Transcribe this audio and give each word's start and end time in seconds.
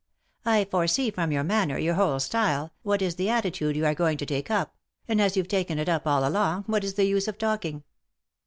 "I 0.47 0.65
foresee, 0.65 1.11
from 1.11 1.31
your 1.31 1.43
manner, 1.43 1.77
your 1.77 1.93
whole 1.93 2.19
style, 2.19 2.71
what 2.81 3.03
is 3.03 3.17
the 3.17 3.29
attitude 3.29 3.75
you 3.75 3.85
are 3.85 3.93
going 3.93 4.17
to 4.17 4.25
take 4.25 4.49
up; 4.49 4.75
and 5.07 5.21
as 5.21 5.37
you've 5.37 5.47
taken 5.47 5.77
it 5.77 5.87
up 5.87 6.07
all 6.07 6.27
along, 6.27 6.63
what 6.65 6.83
is 6.83 6.95
the 6.95 7.05
use 7.05 7.27
of 7.27 7.37
talking?" 7.37 7.83